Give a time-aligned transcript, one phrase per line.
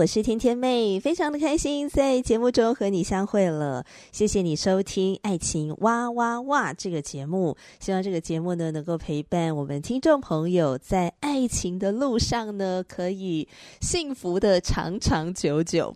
[0.00, 3.84] 我是天天妹，非常的开心在节目中和你相会了。
[4.12, 13.46] 谢谢你收听《爱情哇哇哇》这个节目，希望这个节目呢能够陪伴我们听众朋友在爱情的路上呢可以
[13.82, 15.94] 幸福的长长久久。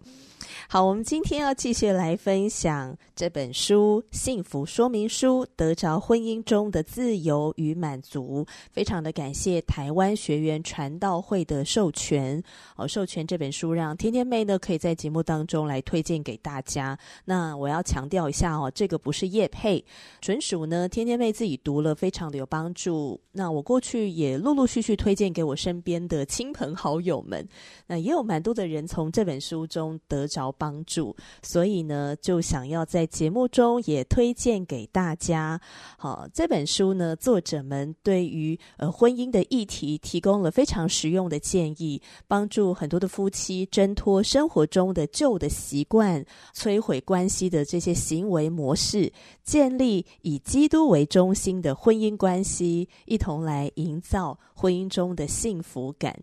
[0.69, 8.45] 好，我们今天要继续来分享这本书《幸福说明书：得着婚姻中的自由与满足》。
[8.73, 12.43] 非常的感谢台湾学员传道会的授权，
[12.77, 16.99] 哦，授权这本书让天天妹呢可以在节目当中来推荐给大家。
[17.25, 19.85] 那我要强调一下哦，这个不是叶配，
[20.21, 23.21] 纯属呢天天妹自己读了非常的有帮助。
[23.33, 27.47] 那我过去也陆陆续续推荐给我身边的亲朋好友们，
[27.87, 35.61] 那也有蛮多的人从这本书中得着帮助，所以呢，就想要在节目中也推荐给大家。
[35.97, 49.13] 好，这本书呢，作者们对于呃婚姻的议题提供了非常实用的建议，帮助很多的夫妻挣脱生活中的旧的习惯，摧毁关系的这些行为模式，
[49.45, 56.19] 建立以基督为中心的婚姻关系，一同来营造婚姻中的幸福感。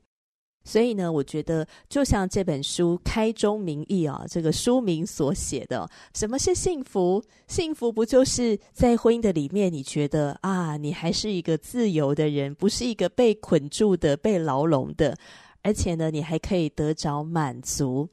[0.63, 7.23] 所以呢，我觉得就像这本书开宗明义啊，这个书名所写的，什么是幸福？
[7.47, 15.17] 幸福不就是在婚姻的里面，你觉得啊，你还是一个自由的人，不是一个被捆住的、被牢笼的。
[15.63, 18.07] 而且呢，你还可以得着满足，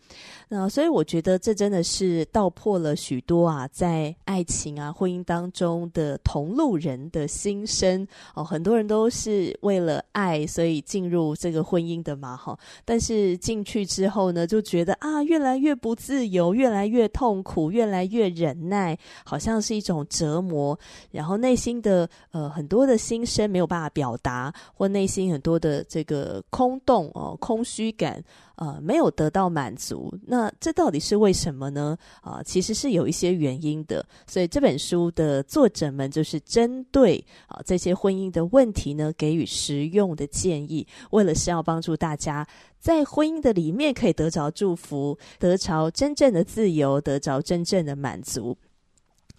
[0.49, 8.45] 那所以我觉得这真的是道破了许多啊，在爱情啊、婚姻当中的同路人的心声哦。
[8.45, 12.59] 很多人都是为了爱，所以进入这个婚姻的嘛，哈。
[12.85, 20.79] 但是进去之后呢，就觉得啊，越来越不自由，越来越痛苦，越来越忍耐，好像是一种折磨。
[21.11, 27.37] 然后内心的呃很多的心声没有办法表达，或内心很多的这个空洞哦。
[27.39, 28.23] 空虚感，
[28.57, 31.97] 呃，没有得到满足，那这到底是为什么呢？
[32.21, 34.05] 啊、其实是有一些原因的。
[34.27, 42.47] 所以这本书的作者们就是针对啊、这些婚姻的问题呢，给予实用的建议，为了是要帮助大家
[42.79, 48.57] 在婚姻的里面可以得着祝福，得着真正的自由，得着真正的满足。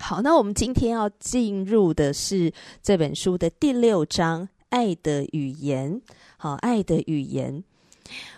[0.02, 5.94] 好，那我们今天要进入的是这本书的第六章《爱的语言》。
[6.38, 7.54] 好，《爱的语言》。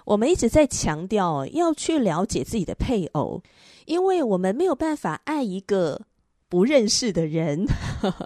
[0.06, 3.42] 我们一直在强调要去了解自己的配偶，
[3.86, 6.02] 因为我们没有办法爱一个
[6.50, 7.66] 不认识的人，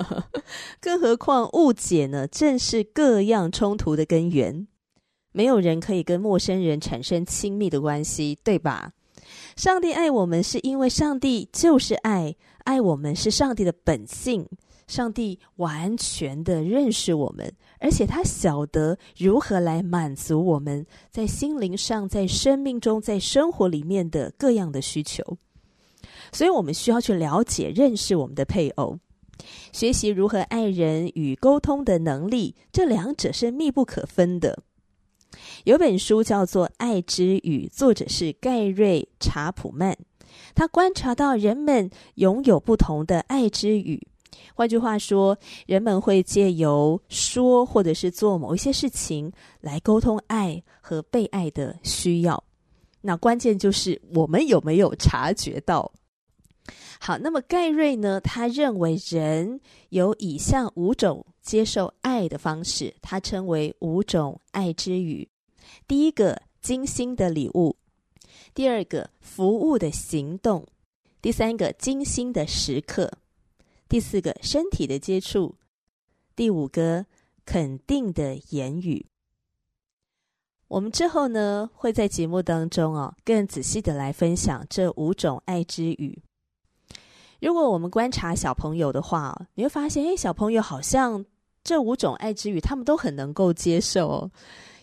[0.80, 4.68] 更何况误解呢，正是各样冲突的根源。
[5.32, 8.94] 没有人可以跟陌生人产生亲密的关系，对吧？
[9.58, 14.48] 上帝爱我们是因为上帝就是爱，爱我们是上帝的本性。
[14.88, 25.38] 上帝完全的认识我们，而且他晓得如何来满足我们在心灵上、在生命中、在生活里面的各样的需求。
[26.32, 29.00] 所以，我们需要去了解、认识我们的配偶，
[29.72, 34.64] 学习如何爱人与沟通的能力，这两者是密不可分的。
[35.66, 39.98] 有本书叫做《爱之语》，作者是盖瑞·查普曼，
[40.54, 44.08] 他观察到人们拥有不同的爱之语。
[44.54, 52.44] 换句话说，人们会借由说或者是做某一些事情来沟通爱和被爱的需要。
[53.02, 55.92] 那关键就是我们有没有察觉到？
[57.00, 58.20] 好，那么盖瑞呢？
[58.22, 59.60] 他认为人
[59.90, 65.28] 有以下五种接受爱的方式，他称为五种爱之语。
[65.88, 67.76] 第一个，精心的礼物；
[68.56, 70.64] 第二个，服务的行动；
[71.22, 73.12] 第三个，精心的时刻。
[73.88, 75.56] 第四个，身体的接触；
[76.36, 77.06] 第五个，
[77.46, 79.06] 肯定的言语。
[80.68, 86.22] 我们之后呢，会在节目当中啊，更仔细的来分享这五种爱之语。
[87.40, 91.24] 如果我们观察小朋友的话，你会发现，诶，小朋友好像
[91.64, 94.32] 这五种爱之语，他们都很能够接受哦。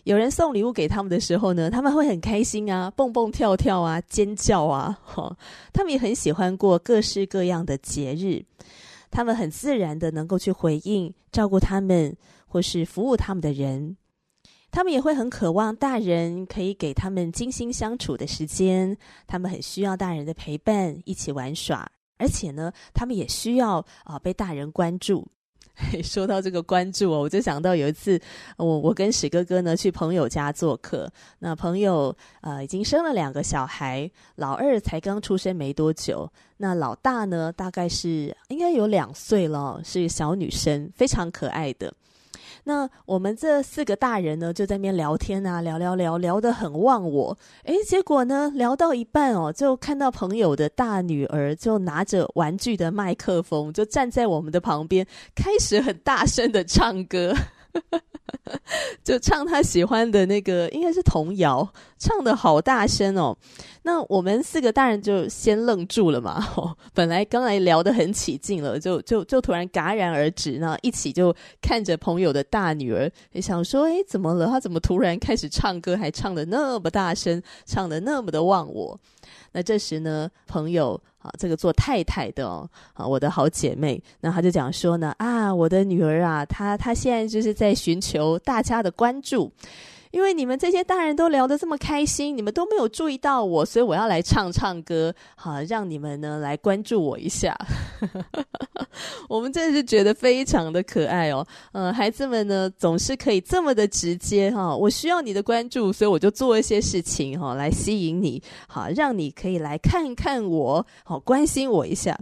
[0.04, 5.36] 有人送礼物给他们的时候呢，他们会很开心啊，蹦蹦跳跳啊，尖叫啊，哈，
[5.72, 8.44] 他们也很喜欢过各式各样的节日。
[9.12, 12.16] 他们很自然的能够去回应、照顾他们，
[12.48, 13.96] 或是服务他们的人。
[14.72, 21.92] 他们也会很渴望大人可以给他们精心相处的时间，他们很需要大人的陪伴，一起玩耍。
[22.16, 25.28] 而且呢，他们也需要啊、被大人关注。
[26.04, 28.20] 说到这个关注哦，我就想到有一次，
[28.56, 41.92] 我我跟史哥哥呢去朋友家做客，那朋友呃已经生了两个小孩，老二才刚出生没多久，那老大呢大概是应该有两岁了，是小女生，非常可爱的。
[42.64, 47.36] 那我们这四个大人呢，就在那边聊天啊，聊聊聊，聊得很忘我。
[47.64, 57.34] 诶，结果呢，聊到一半哦，就看到朋友的大女儿就拿着玩具的麦克风，就站在我们的旁边，开始很大声的唱歌。
[59.02, 63.36] 就唱他喜欢的那个，应该是童谣，唱得好大声哦。
[63.84, 66.44] 那我们四个大人就先愣住了嘛。
[66.94, 74.46] 本来刚才聊得很起劲了，就就就突然戛然而止，那一起就看着朋友的大女儿，也想说：诶，怎么了？
[74.46, 78.98] 他怎么突然开始唱歌，还唱得那么大声，唱得那么的忘我？
[79.52, 89.50] 那这时呢，朋友啊，这个做太太的哦，啊，我的好姐妹，那她就讲说呢，啊，我的女儿啊，她她现在就是在寻求大家的关注。
[90.12, 97.56] 因为你们这些大人都聊得这么开心，你们都没有注意到我，所以我要来唱唱歌，好让你们呢来关注我一下。
[99.28, 112.18] 我们真的是觉得非常的可爱哦，嗯、孩子们呢总是可以这么的直接哈，我需要你的关注，所以我就做一些事情哈来吸引你，好让你可以来看看我，好关心我一下。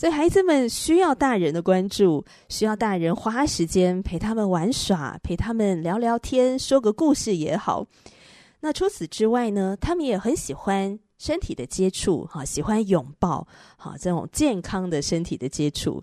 [0.00, 7.84] 所以孩子们需要大人的关注，需要大人花时间陪他们玩耍，陪他们聊聊天，说个故事也好。
[8.60, 16.02] 那除此之外呢，他们也很喜欢身体的接触，哈，喜欢拥抱，哈，这种健康的身体的接触。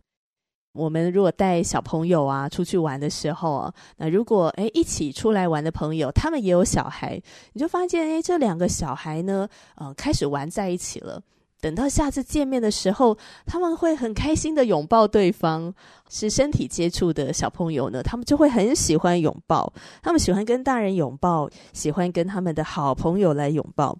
[0.73, 7.19] 我们如果带小朋友啊出去玩的时候啊，那如果诶一起出来玩的朋友，他们也有小孩，
[7.53, 11.19] 你就发现诶这两个小孩呢，呃，开始玩在一起了。
[11.67, 15.73] 等到下次见面的时候，他们会很开心的拥抱对方。
[16.09, 19.73] 是身体接触的小朋友呢，他们就会很喜欢拥抱。
[20.01, 23.97] 他们喜欢跟大人拥抱，喜欢跟他们的好朋友来拥抱。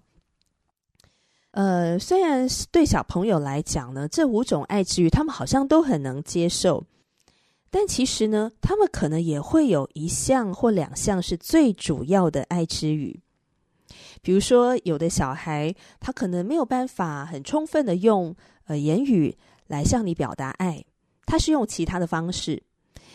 [1.50, 6.84] 呃，虽然对小朋友来讲呢，这五种爱之语他们好像都很能接受，
[7.70, 13.20] 但其实呢，他们可能也会有一项或两项是最主要的爱之语。
[14.22, 18.34] 比如说，有的小孩他可能没有办法很充分的用
[18.66, 19.36] 呃言语
[19.66, 20.84] 来向你表达爱，
[21.26, 22.62] 他是用其他的方式。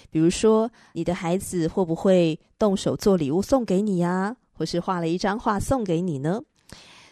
[0.10, 4.36] 比如说，你的孩子会不会动手做礼物送给你呀？
[4.52, 6.42] 或是画了一张画送给你呢？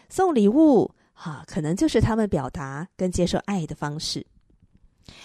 [0.08, 4.24] 送礼物哈、啊，可能就是他们表达跟接受爱的方式。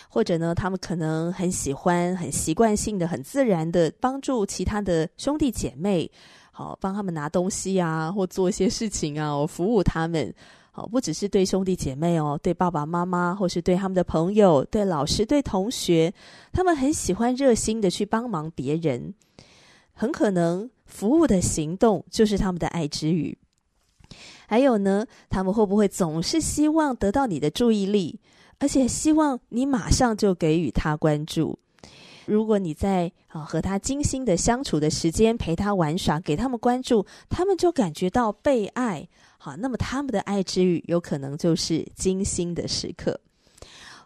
[0.09, 6.09] 或者呢，他们可能很喜欢、很习惯性的、很自然的帮助其他的兄弟姐妹。
[6.57, 10.33] 好，帮他们拿东西啊，或做一些事情啊，我服务他们。
[10.71, 16.11] 好，不只是对兄弟姐妹哦，对爸爸妈妈，或是对他们的朋友、对老师、对同学，
[16.51, 19.13] 他们很喜欢热心的去帮忙别人。
[19.93, 23.37] 很可能服务的行动就是他们的爱之语。
[24.47, 28.19] 还有呢，他们会不会总是希望得到你的注意力，
[28.57, 31.59] 而且希望你马上就给予他关注？
[32.27, 39.07] 如果你在啊和他精心的相处的时间，陪他玩耍，给他们关注，他们就感觉到被爱。
[39.37, 43.19] 好，那么他们的爱之语有可能就是精心的时刻。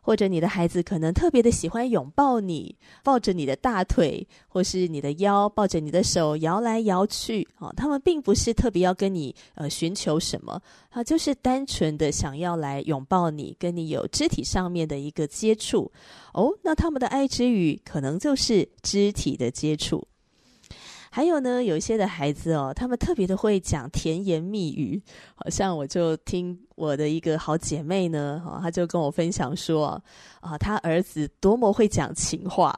[0.01, 7.47] 或者你的孩子可能特别的喜欢拥抱你，抱着你的大腿，或是你的腰，抱着你的手摇来摇去。
[7.59, 15.91] 啊，他们并不是特别要跟你呃寻求什么，啊，就是单纯的想要来拥抱你，跟你有肢体上面的一个接触。
[16.33, 20.07] 哦，那他们的爱之语可能就是肢体的接触。
[21.13, 24.99] 还有呢，有一些的孩子哦，他们特别的会讲甜言蜜语，
[25.35, 30.01] 好像我就听我的一个好姐妹呢，哈，她就跟我分享说，
[30.39, 32.73] 啊，她儿子多么会讲情话。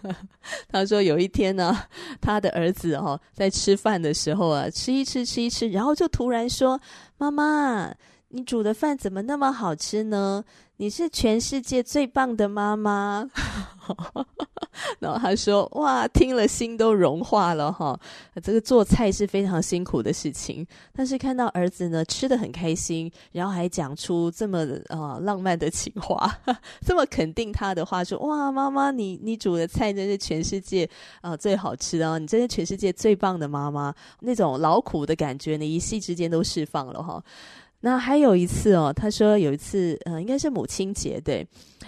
[0.68, 1.74] 她说有一天呢，
[2.20, 6.78] 她的儿子哦，在吃饭的时候啊，吃一吃，吃一吃，然后就突然说
[7.16, 7.90] ：“妈妈，
[8.34, 10.42] 你煮的饭怎么那么好吃呢？
[10.78, 13.28] 你是全世界最棒的妈妈。
[14.98, 17.98] ”然后他说：“哇，听了心都融化了哈！
[18.42, 26.34] 这个做菜是非常辛苦的事情，但是看到儿子呢吃得很开心，然后还讲出这么呃浪漫的情话，
[26.86, 30.88] 这么肯定他的话，说哇，妈妈你你煮的菜真是全世界
[31.20, 37.22] 啊、最好吃的，你真是全世界最棒的妈妈，那种劳苦的感觉呢，一夕之间都释放了哈。
[37.84, 41.46] 那还有一次哦，他说有一次，呃，应该是母亲节，对，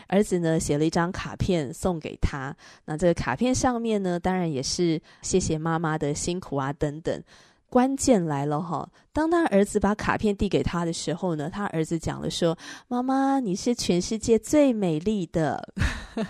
[0.09, 2.55] 儿子呢写了一张卡片送给他。
[2.85, 7.23] 那这个卡片上面呢，当然也是谢谢妈妈的辛苦啊等等。
[7.71, 15.61] 关键来了哈，当他儿子把卡片递给他的时候呢，他儿子讲了说：“妈妈，你是全世界最美丽的，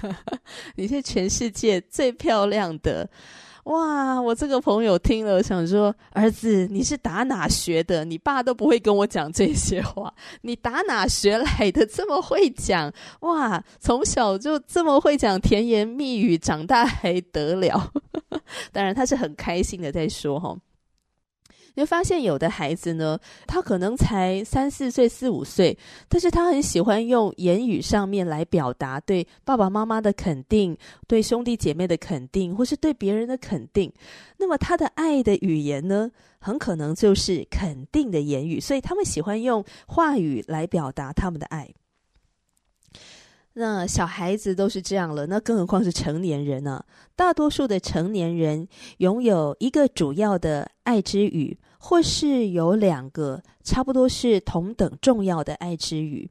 [0.76, 3.09] 你是全世界最漂亮的。”
[3.64, 4.21] 哇！
[4.21, 8.04] 我这个朋友听了，想说：“儿子，你是打哪学的？
[8.04, 11.87] 你爸都不会跟我讲这些话，你打哪学来的？
[11.87, 13.62] 这么会讲哇！
[13.80, 17.90] 从小就这么会讲甜言蜜语，长大还得了？
[18.71, 20.54] 当然，他是很开心的在说哈。”
[21.75, 25.76] 你会发现有的孩子呢，他可能才三四岁、四五岁，
[26.09, 30.76] 但是他很喜欢用言语上面来表达对爸爸妈妈的肯定、
[31.09, 33.93] 对兄弟姐妹的肯定，或是对别人的肯定。
[34.37, 41.69] 那么他的爱的语言呢，很可能就是肯定的言语，所以他们喜欢用话语来表达他们的爱。
[43.57, 48.66] 那小孩子都是这样了，那更何况是成年人呢、大多数的成年人
[48.99, 56.31] 拥有一个主要的爱之语，或是有两个差不多是同等重要的爱之语。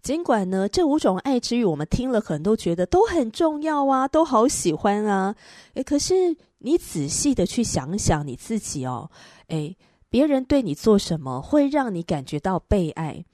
[0.00, 5.34] 尽管呢，这五种爱之语我们听了可能都觉得都很重要啊，都好喜欢啊。
[5.74, 9.10] 诶，可是你仔细的去想想你自己哦，
[9.48, 9.76] 诶，
[10.08, 13.24] 别人对你做什么会让你感觉到被爱？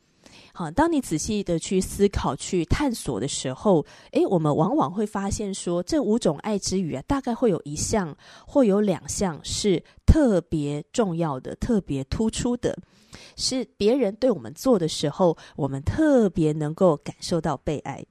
[0.58, 12.74] 好，当你仔细的去思考、去探索的时候，诶，我们往往会发现说，这五种爱之语啊，大概会有一项或有两项是特别重要的、特别突出的，
[13.36, 18.02] 是别人对我们做的时候，我们特别能够感受到被爱。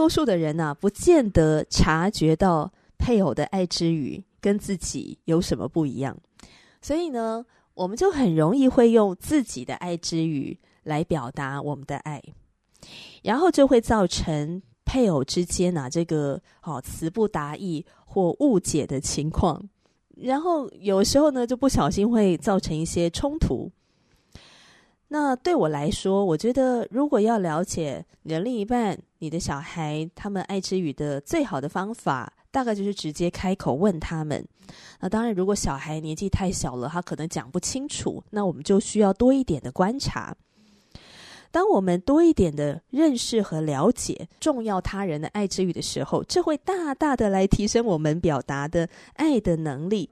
[0.00, 6.16] 多数的人呢、啊，不见得察觉到配偶的爱之语跟自己有什么不一样，
[6.80, 12.22] 所以呢，我们就很容易会用自己的爱之语来表达我们的爱，
[13.22, 19.68] 然后就会造成配偶之间啊这个好词不达意或误解的情况，
[20.16, 23.70] 然后有时候呢就不小心会造成一些冲突。
[25.12, 34.46] 那对我来说，我觉得如果要了解你的另一半、你的小孩，他们爱之语的最好的方法，大概就是直接开口问他们。
[35.00, 40.32] 那当然，如果小孩年纪太小了，他可能讲不清楚，那我们就需要多一点的观察。
[41.50, 50.08] 当我们多一点的认识和了解重要他人的爱之语的时候，这会大大的来提升我们表达的爱的能力。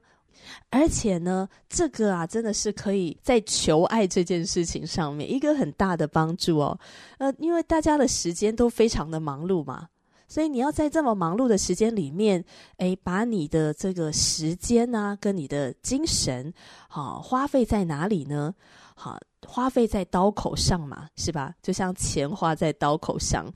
[0.69, 6.79] 而且呢，这个啊，真的是可以在求爱这件事情上面一个很大的帮助哦。
[7.17, 9.87] 呃，因为大家的时间都非常的忙碌嘛，
[10.27, 12.43] 所以你要在这么忙碌的时间里面，
[12.77, 16.53] 诶，把你的这个时间啊，跟你的精神，
[16.87, 18.53] 好，花费在哪里呢？
[18.95, 19.17] 好，
[19.47, 21.53] 花费在刀口上嘛，是吧？
[21.61, 23.51] 就像钱花在刀口上，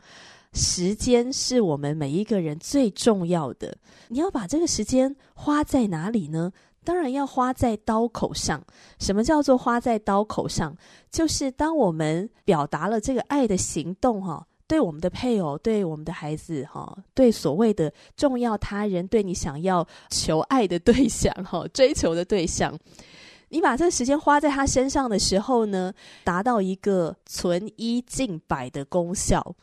[0.53, 3.75] 时间是我们每一个人最重要的。
[4.09, 6.51] 你要把这个时间花在哪里呢？
[6.85, 8.61] 当然要花在刀口上。
[8.99, 10.75] 什么叫做花在刀口上？
[11.09, 22.77] 就是当我们表达了这个爱的行动，哈，对我们的配偶，对我们的孩子，哈，对所谓的重要他人，对你想要求爱的对象，哈，追求的对象，
[23.47, 25.93] 你把这个时间花在他身上的时候呢，
[26.25, 29.55] 达到一个存一进百的功效。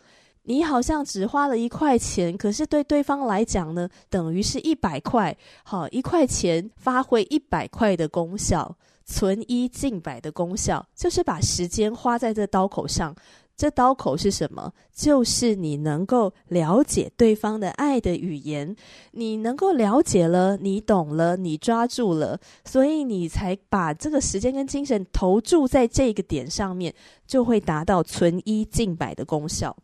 [0.50, 5.36] 你好像只花了一块钱，可是对对方来讲呢，等于是一百块。
[5.62, 13.14] 好，一块钱发挥一百块的功效，存一进百的功效，就是把时间花在这刀口上。
[13.56, 14.72] 这刀口是什么？
[14.92, 18.74] 就是你能够了解对方的爱的语言，
[19.12, 26.92] 你能够了解了，你懂了，你抓住了，所以你才把这个时间跟精神投注在这个点上面，
[27.24, 29.76] 就会达到存一进百的功效。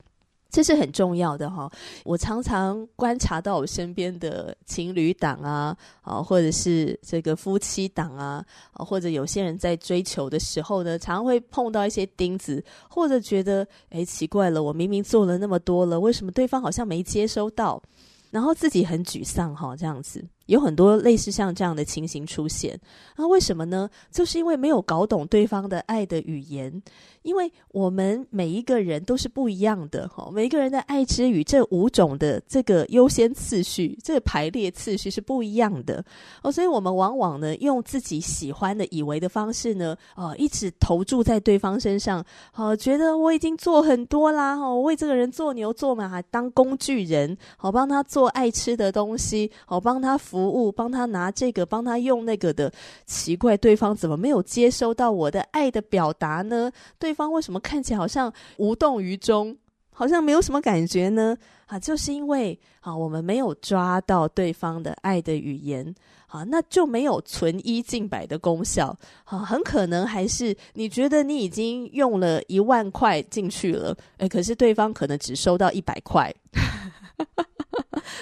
[0.56, 1.70] 这是很重要的哈，
[2.02, 17.82] 我常常观察到我身边的情侣档啊，啊，或者是这个夫妻档啊，啊，或者有些人在追求的时候呢，常常会碰到一些钉子，或者觉得，哎，奇怪了，我明明做了那么多了，为什么对方好像没接收到？
[18.30, 20.24] 然后自己很沮丧哈，这样子。
[20.46, 22.78] 有很多类似像这样的情形出现，
[23.16, 23.88] 那为什么呢？
[24.10, 26.82] 就是因为没有搞懂对方的爱的语言，
[27.22, 36.04] 因为我们每一个人都是不一样的，哈，每一个人的爱之语这五种的这个优先次序，这个排列次序是不一样的
[36.42, 50.16] 哦，所以我们往往呢用自己喜欢的、以为的方式呢，呃，一直投注在对方身上，好，觉得我已经做很多啦，哈，为这个人做牛做马，当工具人，好，帮他做爱吃的东西，好，帮他。
[50.26, 52.70] 服服务，帮他拿这个，帮他用那个的，
[53.06, 56.70] 奇怪，对方怎么没有接收到我的爱的表达呢？
[56.98, 59.56] 对方为什么看起来好像无动于衷，
[59.94, 61.34] 好像没有什么感觉呢？
[61.64, 65.94] 啊，就是因为啊，我们没有抓到对方的爱的语言，
[66.26, 76.30] 啊，那就没有存一进百的功效，啊，很可能还是你觉得你已经用了一万块进去了，诶，可是对方可能只收到一百块。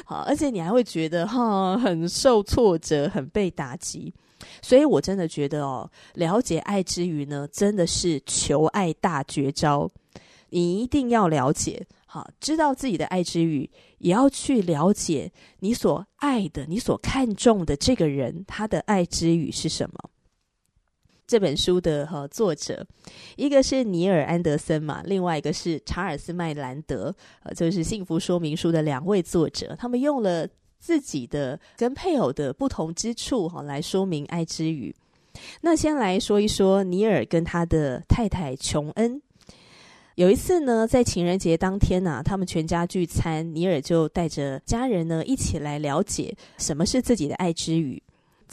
[0.04, 4.12] 好，而且你还会觉得哈很受挫折，很被打击，
[4.62, 9.90] 所以我真的觉得哦，了解爱之语呢，真的是求爱大绝招。
[10.50, 20.10] 你一定要了解，好，知道自己的爱之语，也要去了解你所爱的、你所看重的这个人，他的爱之语是什么。
[21.26, 22.86] 这本书的哈作者，
[23.36, 30.46] 一个是尼尔安德森嘛，另外一个是查尔斯麦兰德，呃，就是《幸福说明书》的两位作者，他们用了
[30.78, 34.94] 自己的跟配偶的不同之处哈来说明爱之语。
[35.62, 39.20] 那先来说一说尼尔跟他的太太琼恩，
[40.16, 48.02] 有一次呢，在情人节当天呢，他们全家聚餐，尼尔就带着家人呢一起来了解什么是自己的爱之语。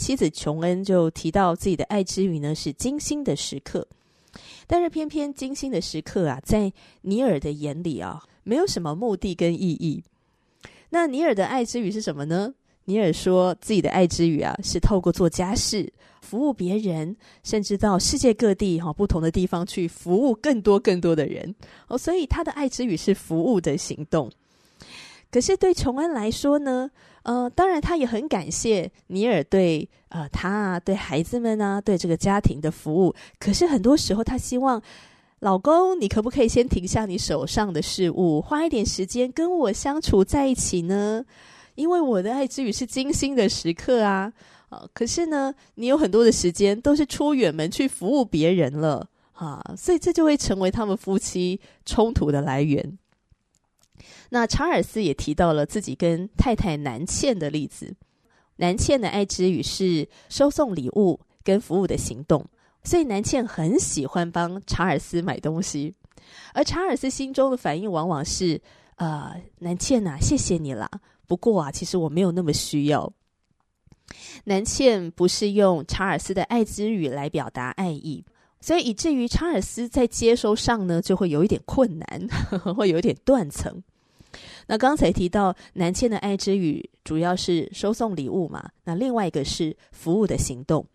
[0.01, 3.87] 妻子琼恩就提到自己的爱之语呢是精心的时刻，
[4.65, 10.03] 但是偏偏精心的时刻啊，在尼尔的眼里啊，没有什么目的跟意义。
[10.89, 12.51] 那尼尔的爱之语是什么呢？
[12.85, 21.53] 尼尔说自己的爱之语啊，是透过做家事、服务别人，甚至到世界各地哈不同的地方去服务更多更多的人
[21.87, 24.31] 哦，所以他的爱之语是服务的行动。
[25.29, 26.89] 可是对琼恩来说呢，
[27.23, 33.13] 呃，当然他也很感谢尼尔对呃他啊，对孩子们啊，对这个家庭的服务。
[33.39, 34.81] 可是很多时候，他希望
[35.39, 41.23] 老公，你可不可以先停下你手上的事物，花一点时间跟我相处在一起呢？
[41.75, 44.33] 因为我的爱之语是精心的时刻啊，
[44.69, 52.97] 啊、呃，可是呢，你有很多的时间都是出远门去服务别人了啊，所以这就会成为他们夫妻冲突的来源。
[54.29, 57.95] 那查尔斯也提到了自己跟太太南茜的例子。
[58.57, 62.45] 南茜的爱之语是收送礼物跟服务的行动，
[62.83, 65.95] 所以南茜很喜欢帮查尔斯买东西。
[66.53, 68.61] 而查尔斯心中的反应往往是：
[68.95, 70.89] 呃，南茜呐，谢谢你啦。
[71.25, 73.11] 不过啊，其实我没有那么需要。
[74.43, 78.23] 南茜不是用查尔斯的爱之语来表达爱意，
[78.61, 83.83] 所以以至于查尔斯在接收上呢，就会有一点困难，呵呵，会有一点断层。
[84.67, 90.85] 那刚才提到南茜的爱之语主要是收送礼物嘛，那另外一个是服务的行动。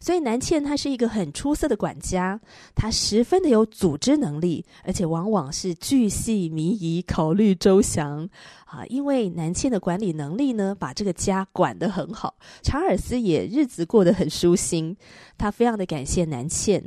[0.00, 2.40] 所以南茜她是一个很出色的管家，
[2.74, 8.28] 她十分的有组织能力，而且往往是巨细靡遗、考虑周详
[8.64, 8.84] 啊。
[8.86, 14.96] 因为南茜的管理能力呢，把这个家管得很好，查尔斯也日子过得很舒心，
[15.36, 16.82] 他非常的感谢南茜，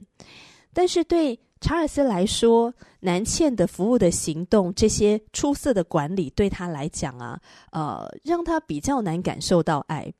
[0.73, 1.39] 但是对。
[1.63, 7.39] 查尔斯来说，南茜的服务的行动，这些出色的管理对他来讲啊，
[7.71, 10.11] 呃，让他比较难感受到爱，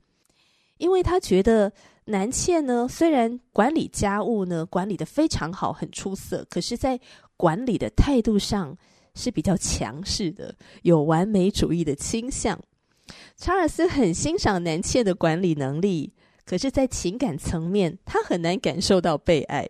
[0.77, 1.73] 因为他觉得
[2.11, 6.99] 南茜呢，虽然管理家务呢管理得非常好，很出色，可是，在
[7.37, 8.77] 管理的态度上
[9.15, 12.59] 是比较强势的，有完美主义的倾向。
[13.35, 16.13] 查尔斯很欣赏南茜的管理能力，
[16.45, 19.67] 可是，在情感层面，他很难感受到被爱。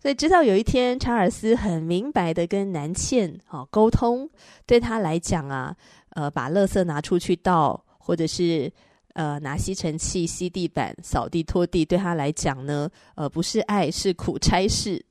[0.00, 4.28] 所以，直到有一天，查尔斯很明白的跟南茜啊沟通，
[4.66, 5.76] 对他来讲啊，
[6.10, 8.72] 呃，把垃圾拿出去倒，或者是
[9.14, 15.04] 呃拿吸尘器吸地板、扫地拖地，对他来讲呢，呃，不是爱，是苦差事。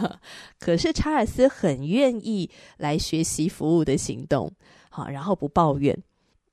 [0.58, 4.50] 可是查尔斯很愿意来学习服务的行动，
[4.88, 5.96] 好，然后不抱怨。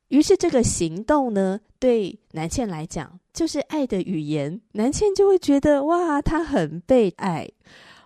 [0.10, 7.50] 于是这个行动呢，对南茜来讲就是爱的语言，南茜就会觉得哇，他很被爱。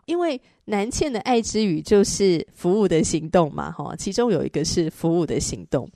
[0.05, 5.87] 因为南茜的爱之语就是服务的行动嘛，哈，其中有一个是服务的行动。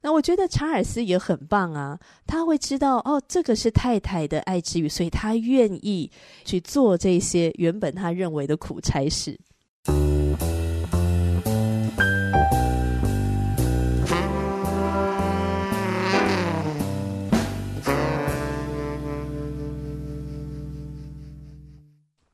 [0.00, 6.10] 那我觉得查尔斯也很棒啊他会知道哦这个是太太的爱之语所以他愿意
[6.44, 9.38] 去做这些原本他认为的苦差事。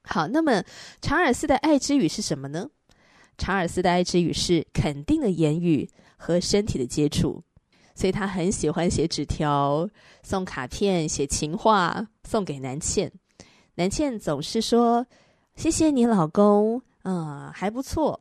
[0.03, 0.63] 好那么
[1.01, 2.69] 查尔斯的爱之语是什么呢？
[3.37, 7.43] 查尔斯的爱之语是肯定的言语和身体的接触。
[7.95, 9.89] 所以他很喜欢写纸条、
[10.23, 13.11] 送卡片、写情话送给南茜。
[13.77, 15.07] 南茜总是说
[15.57, 18.21] ：“谢谢你，老公，嗯，还不错。”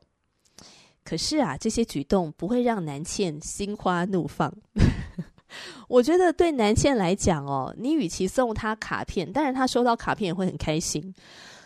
[1.04, 4.54] 可是啊，这些举动不会让南茜心花怒放。
[5.88, 11.14] 我觉得对南茜来讲哦，你与其送她卡片，当然她收到卡片也会很开心。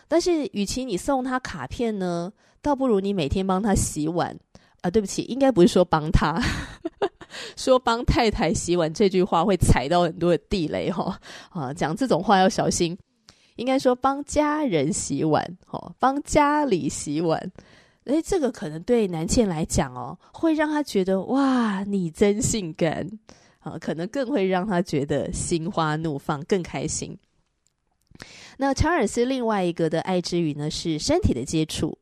[0.08, 4.36] 但是，与其你送她卡片呢，倒不如你每天帮她洗碗
[4.82, 4.90] 啊。
[4.90, 6.38] 对不起，应该不是说帮她，
[7.56, 11.18] 说帮太太洗碗这句话会踩到很多的地雷哈、
[11.52, 11.60] 哦。
[11.62, 12.96] 啊，讲这种话要小心。
[13.56, 17.50] 应该说帮家人洗碗，哦，帮家里洗碗。
[18.04, 23.10] 诶，这个可能对南茜来讲哦，会让她觉得哇，你真性感
[23.58, 27.18] 啊，可能更会让她觉得心花怒放，更开心。
[28.58, 31.98] 那查尔斯另外一个的爱之语呢，是身体的接触，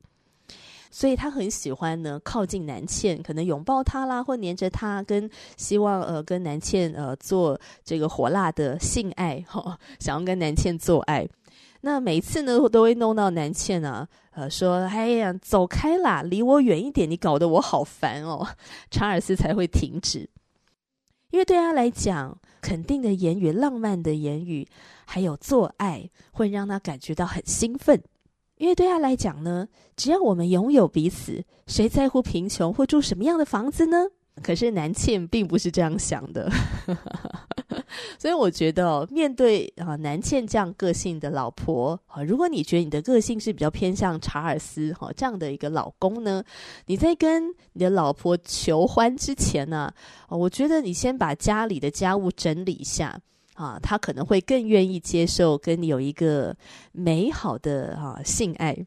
[0.96, 5.28] 所以他很喜欢呢靠近南茜，可能拥抱她啦，或黏着她，跟
[5.58, 11.28] 希望呃跟南茜呃做这个火辣的性爱哈、哦，想要跟南茜做爱。
[11.82, 18.48] 那每次呢，都会弄到南茜啊，呃，说：“哎呀，走开啦，离我远一点，你搞得我好烦哦。”
[18.90, 20.30] 查尔斯才会停止，
[21.28, 24.66] 因为对他来讲，肯定的言语、浪漫的言语，
[25.04, 28.02] 还有做爱，会让他感觉到很兴奋。
[28.56, 29.66] 因为对他来讲呢，
[29.96, 34.06] 只要我们拥有彼此，谁在乎贫穷或住什么样的房子呢？
[34.42, 36.50] 可是南茜并不是这样想的，
[38.18, 46.44] 所以我觉得哦，面对啊南茜这样个性的老婆啊，如果你觉得你的个性是比较偏向查尔斯哈这样的一个老公呢，
[46.84, 49.90] 你在跟你的老婆求欢之前呢，
[50.28, 53.18] 我觉得你先把家里的家务整理一下
[53.56, 56.56] 啊，他可能会更愿意接受跟你有一个
[56.92, 58.86] 美好的啊性爱。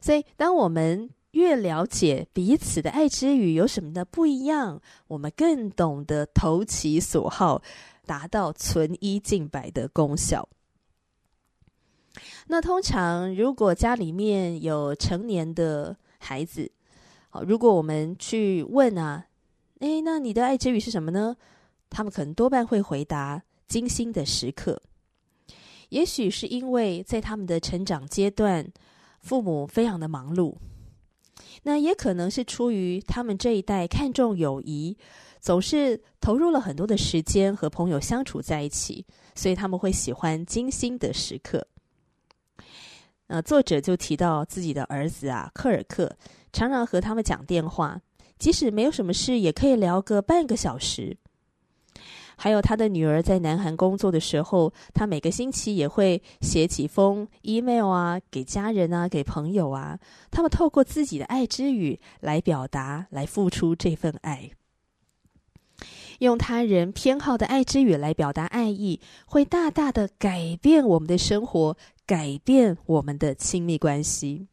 [0.00, 7.62] 所以当我们越了解彼此的爱之语有什么的不一样，我们更懂得投其所好，
[8.06, 10.48] 达到存一净百的功效。
[12.48, 16.70] 那通常，如果家里面有成年的孩子，
[17.28, 19.26] 好，如果我们去问啊，
[19.80, 21.36] 诶，那你的爱之语是什么呢？
[21.90, 24.80] 他们可能多半会回答精心的时刻。
[25.90, 28.66] 也许是因为在他们的成长阶段，
[29.20, 30.54] 父母非常的忙碌。
[31.62, 34.96] 那也可能是出于他们这一代看重友谊，
[35.40, 41.66] 总是投入了很多的时间和朋友相处在一起，所以他们会喜欢精心的时刻。
[43.28, 46.14] 呃，作者就提到自己的儿子啊，科尔克
[46.52, 48.00] 常常和他们讲电话，
[48.38, 51.16] 即使没有什么事，也可以聊个半个小时。
[52.38, 59.98] 还有他的女儿在南韩工作的时候，他每个星期也会写几封 email 啊，给家人啊，给朋友啊。
[60.30, 64.50] 他们透过自己的爱之语来表达，来付出这份爱。
[66.20, 74.48] 用他人偏好的爱之语来表达爱意，会大大的改变我们的生活，改变我们的亲密关系。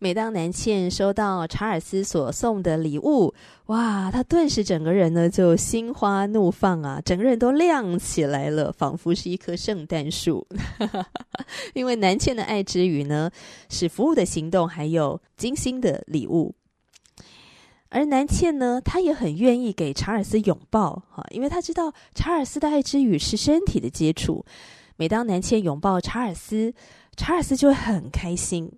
[0.00, 3.34] 每当南茜收到查尔斯所送的礼物，
[3.66, 10.46] 哇，她顿时整个人呢就心花怒放啊，整个人都亮起来了，仿佛是一棵圣诞树。
[11.74, 13.28] 因为南茜的爱之语呢
[13.68, 16.54] 是服务的行动，还有精心的礼物。
[17.88, 24.44] 而南茜呢，她也很愿意给查尔斯拥抱，哈，因为她知道查尔斯的爱之语是身体的接触。
[24.96, 26.72] 每当南茜拥抱查尔斯，
[27.16, 28.70] 查尔斯就会很开心。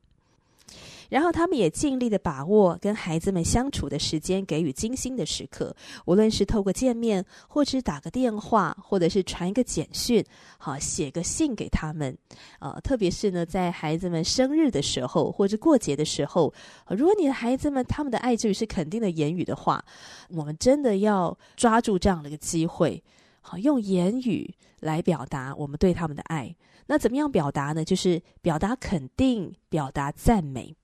[1.10, 5.76] 然后他们也尽力的把握跟孩子们相处的时间，给予精心的时刻。
[6.06, 10.24] 无论是透过见面，或者是打个电话，或者是传一个简讯，
[10.56, 12.16] 好，写个信给他们。
[12.60, 16.54] 呃，特别是呢，在孩子们生日的时候，或者过节的时候，
[16.88, 19.84] 如果你的孩子们他们的爱之语是肯定的言语的话，
[20.28, 23.02] 我们真的要抓住这样的一个机会，
[23.40, 26.54] 好，用言语来表达我们对他们的爱。
[26.86, 27.84] 那怎么样表达呢？
[27.84, 30.76] 就是表达肯定，表达赞美。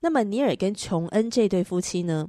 [0.00, 2.28] 那么尼尔跟琼恩这对夫妻呢？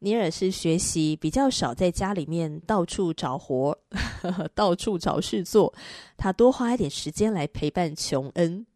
[0.00, 3.78] 尼尔是学习比较少，在家里面到处找活，
[4.20, 5.72] 呵呵，到处找事做。
[6.16, 8.66] 他多花一点时间来陪伴琼恩。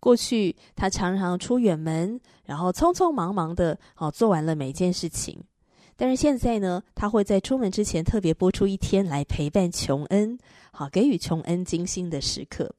[0.00, 5.40] 过去他常常出远门，然后匆匆忙忙的哦做完了每件事情。
[5.96, 10.36] 但是现在呢，他会在出门之前特别拨出一天来陪伴琼恩，
[10.72, 12.74] 好给予琼恩精心的时刻。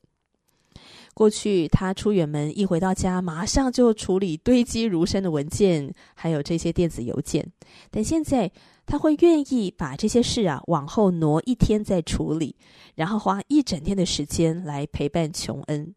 [1.14, 7.48] 过去他出远门一回到家，马上就处理堆积如山的文件，还有这些电子邮件。
[7.92, 8.52] 但现在
[8.86, 12.56] 他会愿意把这些事啊往后挪一天再处理，
[12.96, 15.94] 然后花一整天的时间来陪伴琼恩。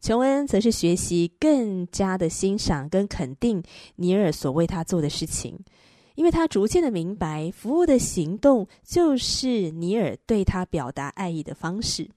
[0.00, 3.62] 琼恩则是学习更加的欣赏跟肯定
[3.96, 5.58] 尼尔所为他做的事情，
[6.14, 12.08] 因为他逐渐的明白，服务的行动就是尼尔对他表达爱意的方式。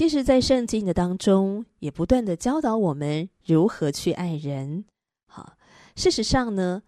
[0.00, 4.86] 其实，在圣经的当中，也不断的教导我们如何去爱人。
[5.26, 5.58] 好，
[5.94, 6.82] 事实上呢，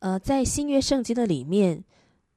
[0.00, 1.82] 呃，在新约圣经的里面，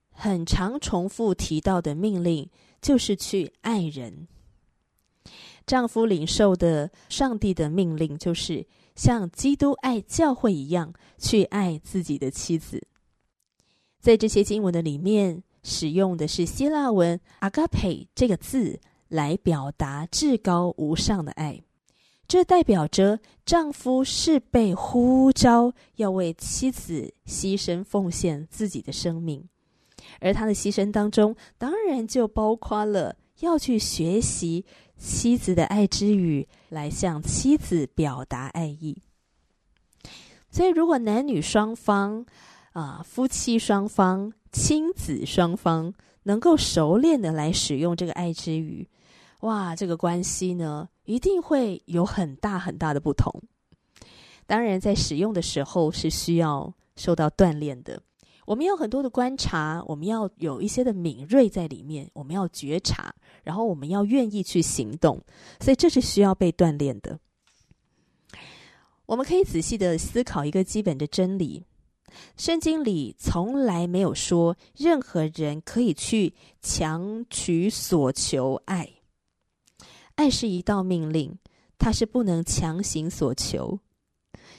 [0.09, 2.49] 很常重复提到的命令
[2.81, 4.29] 就是去爱人。
[5.67, 8.65] 丈夫领受的上帝的命令，就是
[8.95, 12.81] 像基督爱教会一样去爱自己的妻子。
[13.99, 18.79] 在这些经文的里面，使用的是希腊文 “agape” 这个字。
[19.11, 21.61] 来表达至高无上的爱，
[22.29, 29.49] 这代表着丈夫是被呼召要为妻子牺牲奉献自己的生命，
[30.21, 34.65] 而他的牺牲当中，当然就包括了要去学习
[34.97, 38.97] 妻子的爱之语，来向妻子表达爱意。
[40.49, 42.25] 所以，如果男女双方
[42.71, 45.93] 啊，夫妻双方、亲子双方
[46.23, 48.87] 能够熟练的来使用这个爱之语。
[49.41, 53.31] 哇，这个关系呢，一定会有很大很大的不同。
[54.45, 58.01] 当然，在使用的时候是需要受到锻炼的。
[58.45, 65.21] 我们有很多的观察，我们要有一些的敏锐在里面，我们要觉察，然后我们要愿意去行动。
[65.59, 67.17] 所以，这是需要被锻炼的。
[69.05, 71.63] 我们可以仔细的思考一个基本的真理：
[72.35, 78.87] 圣经里从来没有说任何人可以去强取所求爱。
[80.21, 81.35] 爱是一道命令，
[81.79, 83.79] 它是不能强行所求。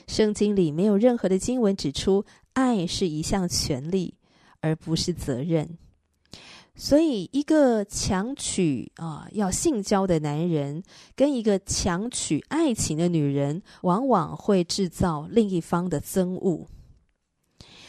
[0.09, 4.15] 圣经里没有任何的经文指出爱是一项权利，
[4.59, 5.77] 而不是责任。
[6.75, 10.83] 所以，一个强取啊要性交的男人，
[11.15, 16.67] 跟一个强取爱情的女人，往往会制造另一方的憎恶。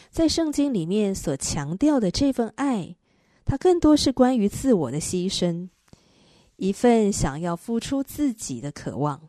[0.09, 2.95] 在圣经里面所强调的这份爱，
[3.43, 5.67] 它更多是关于自我的牺牲。
[6.57, 9.21] 一份想要付出自己的渴望。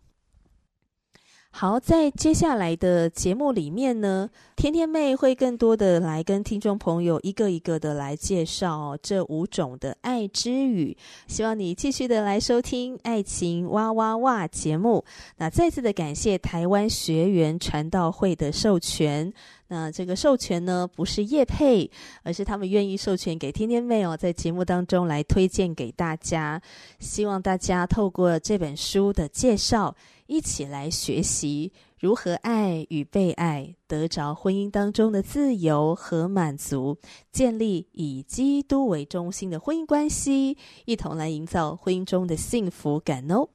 [1.50, 10.94] 好，在接下来的节目里面呢，天天妹会更多的来跟听众朋友一个一个的来介绍这五种的爱之语。
[11.26, 15.02] 希望你继续的来收听《爱情哇哇哇》节目。
[15.38, 19.32] 那再次的感谢台湾学员传道会的授权。
[19.68, 21.90] 那这个授权呢，不是叶配，
[22.22, 26.62] 而是他们愿意授权给天天妹哦，在节目当中来推荐给大家。
[27.00, 36.98] 希望大家透过这本书的介绍，一起来学习如何爱与被爱，得着婚姻当中的自由和满足，
[37.32, 43.48] 建立以基督为中心的婚姻关系，一同来营造婚姻中的幸福感哦。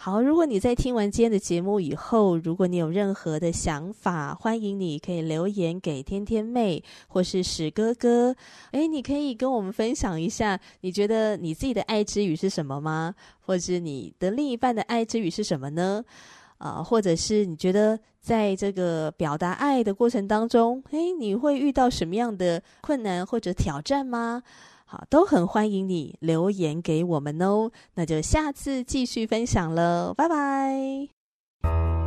[0.00, 8.32] 好，如果你在听完今天的节目以后，如果你有任何的想法，欢迎你可以留言给天天妹或是史哥哥。
[8.70, 13.12] 诶，你可以跟我们分享一下，你觉得你自己的爱之语是什么吗？
[13.40, 16.04] 或者你的另一半的爱之语是什么呢？
[16.58, 24.44] 啊，或者是你觉得在这个表达爱的过程当中，诶，你会遇到什么样的困难或者挑战吗？
[24.88, 27.70] 好都很欢迎你留言给我们哦。
[27.94, 31.97] 那就下次继续分享了拜拜。